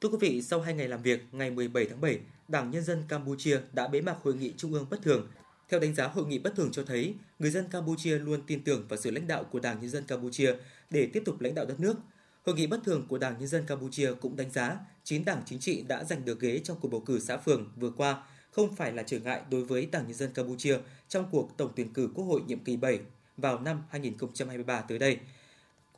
[0.00, 3.02] Thưa quý vị, sau 2 ngày làm việc, ngày 17 tháng 7, Đảng Nhân dân
[3.08, 5.28] Campuchia đã bế mạc hội nghị trung ương bất thường.
[5.68, 8.86] Theo đánh giá hội nghị bất thường cho thấy, người dân Campuchia luôn tin tưởng
[8.88, 10.54] vào sự lãnh đạo của Đảng Nhân dân Campuchia
[10.90, 11.96] để tiếp tục lãnh đạo đất nước.
[12.46, 15.58] Hội nghị bất thường của Đảng Nhân dân Campuchia cũng đánh giá 9 đảng chính
[15.58, 18.92] trị đã giành được ghế trong cuộc bầu cử xã phường vừa qua không phải
[18.92, 20.78] là trở ngại đối với Đảng Nhân dân Campuchia
[21.08, 23.00] trong cuộc tổng tuyển cử Quốc hội nhiệm kỳ 7
[23.36, 25.18] vào năm 2023 tới đây.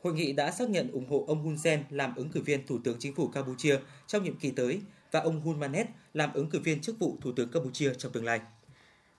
[0.02, 2.78] Hội nghị đã xác nhận ủng hộ ông Hun Sen làm ứng cử viên Thủ
[2.84, 4.80] tướng Chính phủ Campuchia trong nhiệm kỳ tới
[5.12, 8.24] và ông Hun Manet làm ứng cử viên chức vụ Thủ tướng Campuchia trong tương
[8.24, 8.40] lai.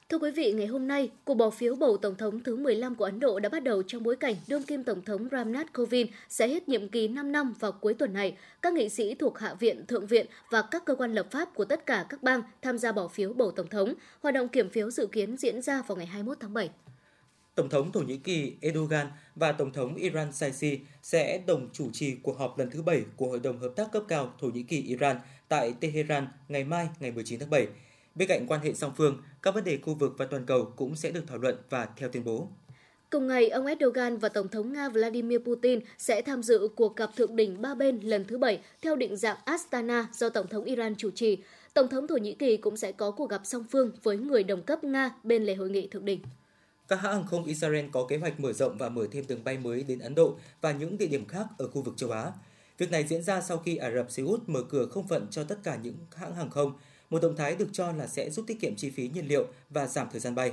[0.09, 3.05] Thưa quý vị, ngày hôm nay, cuộc bỏ phiếu bầu Tổng thống thứ 15 của
[3.05, 6.47] Ấn Độ đã bắt đầu trong bối cảnh đương kim Tổng thống Ramnath Kovind sẽ
[6.47, 8.37] hết nhiệm kỳ 5 năm vào cuối tuần này.
[8.61, 11.65] Các nghị sĩ thuộc Hạ viện, Thượng viện và các cơ quan lập pháp của
[11.65, 13.93] tất cả các bang tham gia bỏ phiếu bầu Tổng thống.
[14.21, 16.69] Hoạt động kiểm phiếu dự kiến diễn ra vào ngày 21 tháng 7.
[17.55, 22.15] Tổng thống Thổ Nhĩ Kỳ Erdogan và Tổng thống Iran Saisi sẽ đồng chủ trì
[22.23, 25.17] cuộc họp lần thứ 7 của Hội đồng Hợp tác cấp cao Thổ Nhĩ Kỳ-Iran
[25.47, 27.67] tại Tehran ngày mai ngày 19 tháng 7.
[28.15, 30.95] Bên cạnh quan hệ song phương, các vấn đề khu vực và toàn cầu cũng
[30.95, 32.47] sẽ được thảo luận và theo tuyên bố.
[33.09, 37.09] Cùng ngày, ông Erdogan và Tổng thống Nga Vladimir Putin sẽ tham dự cuộc gặp
[37.15, 40.95] thượng đỉnh ba bên lần thứ bảy theo định dạng Astana do Tổng thống Iran
[40.95, 41.37] chủ trì.
[41.73, 44.63] Tổng thống Thổ Nhĩ Kỳ cũng sẽ có cuộc gặp song phương với người đồng
[44.63, 46.19] cấp Nga bên lề hội nghị thượng đỉnh.
[46.87, 49.57] Các hãng hàng không Israel có kế hoạch mở rộng và mở thêm đường bay
[49.57, 52.31] mới đến Ấn Độ và những địa điểm khác ở khu vực châu Á.
[52.77, 55.43] Việc này diễn ra sau khi Ả Rập Xê Út mở cửa không phận cho
[55.43, 56.73] tất cả những hãng hàng không,
[57.09, 59.87] một động thái được cho là sẽ giúp tiết kiệm chi phí nhiên liệu và
[59.87, 60.51] giảm thời gian bay.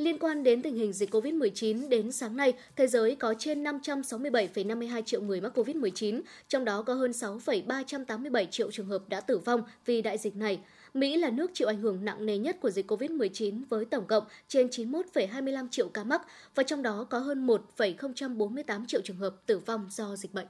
[0.00, 5.02] Liên quan đến tình hình dịch COVID-19, đến sáng nay, thế giới có trên 567,52
[5.02, 9.62] triệu người mắc COVID-19, trong đó có hơn 6,387 triệu trường hợp đã tử vong
[9.86, 10.60] vì đại dịch này.
[10.94, 14.24] Mỹ là nước chịu ảnh hưởng nặng nề nhất của dịch COVID-19 với tổng cộng
[14.48, 16.22] trên 91,25 triệu ca mắc
[16.54, 20.46] và trong đó có hơn 1,048 triệu trường hợp tử vong do dịch bệnh.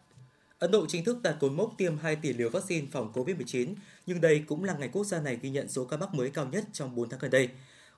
[0.61, 3.75] Ấn Độ chính thức đạt cột mốc tiêm 2 tỷ liều vaccine phòng COVID-19,
[4.07, 6.47] nhưng đây cũng là ngày quốc gia này ghi nhận số ca mắc mới cao
[6.47, 7.49] nhất trong 4 tháng gần đây.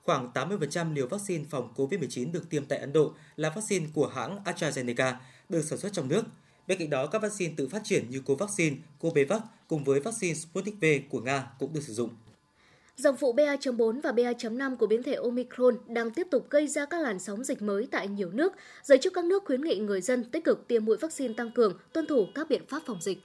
[0.03, 4.39] Khoảng 80% liều vaccine phòng COVID-19 được tiêm tại Ấn Độ là vaccine của hãng
[4.43, 5.13] AstraZeneca,
[5.49, 6.23] được sản xuất trong nước.
[6.67, 10.81] Bên cạnh đó, các vaccine tự phát triển như Covaxin, Cobevac cùng với vaccine Sputnik
[10.81, 12.09] V của Nga cũng được sử dụng.
[12.97, 17.01] Dòng phụ BA.4 và BA.5 của biến thể Omicron đang tiếp tục gây ra các
[17.01, 18.53] làn sóng dịch mới tại nhiều nước.
[18.83, 21.77] Giới chức các nước khuyến nghị người dân tích cực tiêm mũi vaccine tăng cường,
[21.93, 23.17] tuân thủ các biện pháp phòng dịch.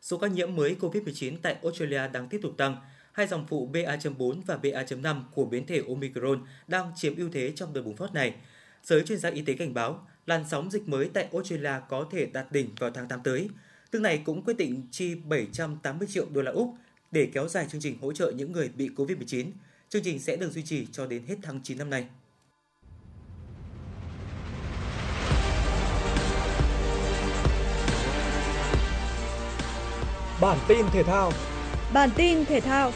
[0.00, 2.76] Số ca nhiễm mới COVID-19 tại Australia đang tiếp tục tăng.
[3.12, 7.72] Hai dòng phụ BA.4 và BA.5 của biến thể Omicron đang chiếm ưu thế trong
[7.72, 8.34] đợt bùng phát này.
[8.84, 12.26] Giới chuyên gia y tế cảnh báo, làn sóng dịch mới tại Australia có thể
[12.26, 13.48] đạt đỉnh vào tháng 8 tới.
[13.90, 16.74] Tương này cũng quyết định chi 780 triệu đô la Úc
[17.10, 19.50] để kéo dài chương trình hỗ trợ những người bị COVID-19.
[19.88, 22.06] Chương trình sẽ được duy trì cho đến hết tháng 9 năm nay.
[30.40, 31.32] Bản tin thể thao
[31.92, 32.92] Bản tin thể thao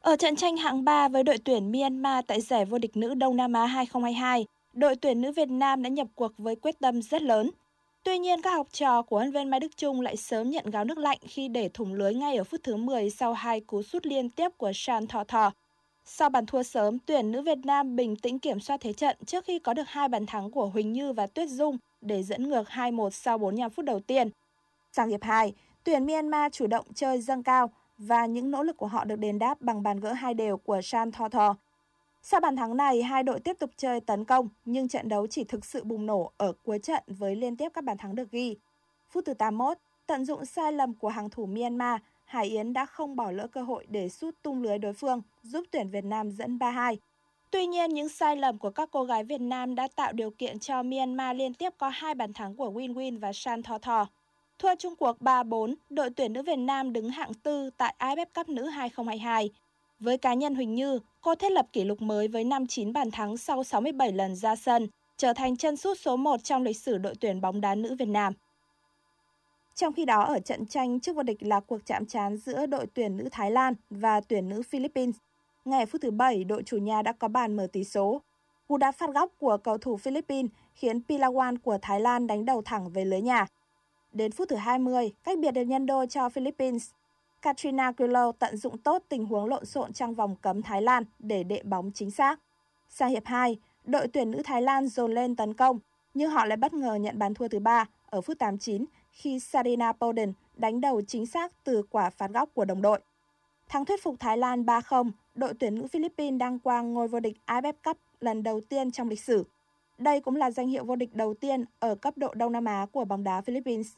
[0.00, 3.36] Ở trận tranh hạng 3 với đội tuyển Myanmar tại giải vô địch nữ Đông
[3.36, 7.22] Nam Á 2022, đội tuyển nữ Việt Nam đã nhập cuộc với quyết tâm rất
[7.22, 7.50] lớn.
[8.04, 10.84] Tuy nhiên, các học trò của huấn viên Mai Đức Chung lại sớm nhận gáo
[10.84, 14.06] nước lạnh khi để thủng lưới ngay ở phút thứ 10 sau hai cú sút
[14.06, 15.52] liên tiếp của Shan Thọ Thọ.
[16.04, 19.44] Sau bàn thua sớm, tuyển nữ Việt Nam bình tĩnh kiểm soát thế trận trước
[19.44, 22.68] khi có được hai bàn thắng của Huỳnh Như và Tuyết Dung để dẫn ngược
[22.68, 24.30] 2-1 sau 45 phút đầu tiên.
[24.92, 25.52] Sang hiệp 2,
[25.84, 29.38] tuyển Myanmar chủ động chơi dâng cao và những nỗ lực của họ được đền
[29.38, 31.56] đáp bằng bàn gỡ hai đều của Shan Thọ Thọ.
[32.24, 35.44] Sau bàn thắng này, hai đội tiếp tục chơi tấn công, nhưng trận đấu chỉ
[35.44, 38.56] thực sự bùng nổ ở cuối trận với liên tiếp các bàn thắng được ghi.
[39.10, 43.16] Phút thứ 81, tận dụng sai lầm của hàng thủ Myanmar, Hải Yến đã không
[43.16, 46.58] bỏ lỡ cơ hội để sút tung lưới đối phương, giúp tuyển Việt Nam dẫn
[46.58, 46.96] 3-2.
[47.50, 50.58] Tuy nhiên, những sai lầm của các cô gái Việt Nam đã tạo điều kiện
[50.58, 54.06] cho Myanmar liên tiếp có hai bàn thắng của Win Win và Shan Tho Tho.
[54.58, 58.48] Thua chung cuộc 3-4, đội tuyển nữ Việt Nam đứng hạng tư tại AFF Cup
[58.48, 59.50] nữ 2022.
[60.02, 63.36] Với cá nhân Huỳnh Như, cô thiết lập kỷ lục mới với 59 bàn thắng
[63.36, 67.14] sau 67 lần ra sân, trở thành chân sút số 1 trong lịch sử đội
[67.20, 68.32] tuyển bóng đá nữ Việt Nam.
[69.74, 72.86] Trong khi đó, ở trận tranh trước vô địch là cuộc chạm trán giữa đội
[72.94, 75.16] tuyển nữ Thái Lan và tuyển nữ Philippines.
[75.64, 78.22] ngày phút thứ 7, đội chủ nhà đã có bàn mở tỷ số.
[78.68, 82.62] Cú đá phạt góc của cầu thủ Philippines khiến Pilawan của Thái Lan đánh đầu
[82.62, 83.46] thẳng về lưới nhà.
[84.12, 86.90] Đến phút thứ 20, cách biệt được nhân đôi cho Philippines.
[87.42, 91.44] Katrina Grillo tận dụng tốt tình huống lộn xộn trong vòng cấm Thái Lan để
[91.44, 92.40] đệ bóng chính xác.
[92.88, 95.78] Sang hiệp 2, đội tuyển nữ Thái Lan dồn lên tấn công,
[96.14, 99.92] nhưng họ lại bất ngờ nhận bàn thua thứ ba ở phút 89 khi Sarina
[99.92, 103.00] Poden đánh đầu chính xác từ quả phạt góc của đồng đội.
[103.68, 107.36] Thắng thuyết phục Thái Lan 3-0, đội tuyển nữ Philippines đang qua ngôi vô địch
[107.46, 109.44] AFF Cup lần đầu tiên trong lịch sử.
[109.98, 112.86] Đây cũng là danh hiệu vô địch đầu tiên ở cấp độ Đông Nam Á
[112.92, 113.92] của bóng đá Philippines.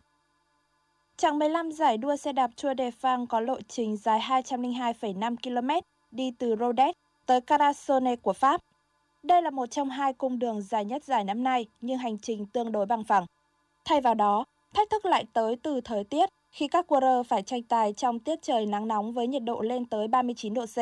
[1.16, 5.87] Chặng 15 giải đua xe đạp Tour de France có lộ trình dài 202,5 km
[6.11, 6.92] đi từ Rodez
[7.27, 8.61] tới Carcassonne của Pháp.
[9.22, 12.46] Đây là một trong hai cung đường dài nhất giải năm nay nhưng hành trình
[12.46, 13.27] tương đối bằng phẳng.
[13.85, 17.62] Thay vào đó, thách thức lại tới từ thời tiết khi các quơ phải tranh
[17.62, 20.79] tài trong tiết trời nắng nóng với nhiệt độ lên tới 39 độ C.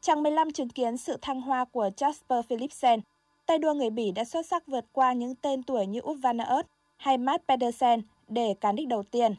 [0.00, 3.00] Chặng 15 chứng kiến sự thăng hoa của Jasper Philipsen.
[3.46, 6.38] Tay đua người Bỉ đã xuất sắc vượt qua những tên tuổi như Út van
[6.38, 8.02] Aert hay Matt Pedersen
[8.34, 9.34] để cán đích đầu tiên.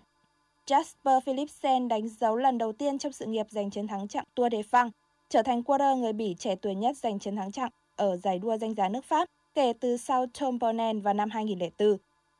[0.68, 4.52] Jasper Philipsen đánh dấu lần đầu tiên trong sự nghiệp giành chiến thắng chặng Tour
[4.52, 4.90] de France,
[5.30, 8.58] trở thành quarter người Bỉ trẻ tuổi nhất giành chiến thắng chặng ở giải đua
[8.58, 11.98] danh giá nước Pháp kể từ sau Tom Bonnell vào năm 2004.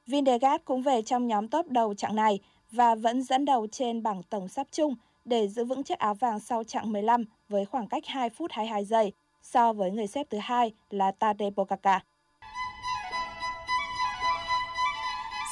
[0.08, 2.40] Vindegaard cũng về trong nhóm top đầu chặng này
[2.72, 6.40] và vẫn dẫn đầu trên bảng tổng sắp chung để giữ vững chiếc áo vàng
[6.40, 10.38] sau chặng 15 với khoảng cách 2 phút 22 giây so với người xếp thứ
[10.38, 12.02] hai là Tadej Pogacar.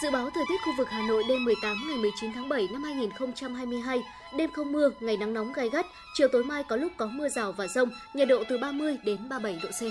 [0.04, 2.84] Dự báo thời tiết khu vực Hà Nội đêm 18 ngày 19 tháng 7 năm
[2.84, 4.02] 2022,
[4.38, 7.30] đêm không mưa, ngày nắng nóng gai gắt, chiều tối mai có lúc có mưa
[7.30, 9.82] rào và rông, nhiệt độ từ 30 đến 37 độ C.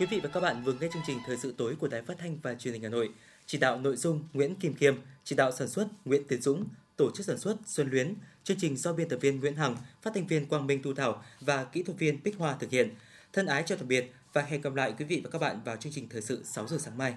[0.00, 2.14] Quý vị và các bạn vừa nghe chương trình Thời sự tối của Đài Phát
[2.18, 3.10] thanh và Truyền hình Hà Nội.
[3.46, 6.64] Chỉ đạo nội dung Nguyễn Kim Kiêm chỉ đạo sản xuất Nguyễn Tiến Dũng,
[6.96, 10.10] tổ chức sản xuất Xuân Luyến, chương trình do biên tập viên Nguyễn Hằng, phát
[10.14, 12.94] thanh viên Quang Minh Thu Thảo và kỹ thuật viên Bích Hoa thực hiện.
[13.32, 15.76] Thân ái chào tạm biệt và hẹn gặp lại quý vị và các bạn vào
[15.76, 17.14] chương trình thời sự 6 giờ sáng mai.